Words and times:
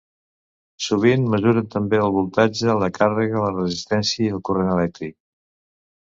Sovint 0.85 1.27
mesuren 1.33 1.67
també 1.75 1.99
el 2.05 2.13
voltatge, 2.15 2.77
la 2.85 2.91
càrrega, 2.97 3.45
la 3.45 3.53
resistència 3.59 4.27
i 4.31 4.35
el 4.39 4.43
corrent 4.51 4.75
elèctric. 4.79 5.17